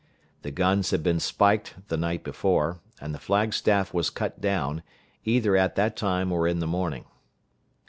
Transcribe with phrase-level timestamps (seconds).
[0.41, 4.81] The guns had been spiked the night before, and the flag staff was cut down,
[5.25, 7.05] either at that time or in the morning.